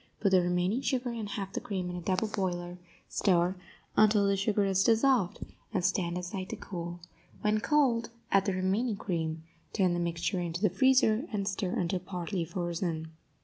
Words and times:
Put 0.19 0.31
the 0.31 0.41
remaining 0.41 0.81
sugar 0.81 1.11
and 1.11 1.29
half 1.29 1.53
the 1.53 1.59
cream 1.59 1.87
in 1.91 1.95
a 1.95 2.01
double 2.01 2.27
boiler; 2.27 2.79
stir 3.07 3.55
until 3.95 4.25
the 4.27 4.35
sugar 4.35 4.65
is 4.65 4.83
dissolved, 4.83 5.45
and 5.71 5.85
stand 5.85 6.17
aside 6.17 6.49
to 6.49 6.55
cool; 6.55 7.01
when 7.41 7.59
cold, 7.59 8.09
add 8.31 8.45
the 8.45 8.53
remaining 8.53 8.97
cream, 8.97 9.43
turn 9.73 9.93
the 9.93 9.99
mixture 9.99 10.39
into 10.39 10.59
the 10.63 10.71
freezer, 10.71 11.27
and 11.31 11.47
stir 11.47 11.75
until 11.75 11.99
partly 11.99 12.43
frozen. 12.43 13.09